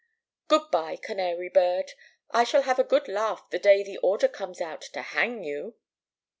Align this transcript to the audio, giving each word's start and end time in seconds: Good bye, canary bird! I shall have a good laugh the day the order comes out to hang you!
Good 0.47 0.71
bye, 0.71 0.95
canary 0.95 1.47
bird! 1.49 1.91
I 2.31 2.43
shall 2.43 2.63
have 2.63 2.79
a 2.79 2.83
good 2.83 3.07
laugh 3.07 3.47
the 3.51 3.59
day 3.59 3.83
the 3.83 3.99
order 3.99 4.27
comes 4.27 4.59
out 4.59 4.81
to 4.93 5.01
hang 5.03 5.43
you! 5.43 5.75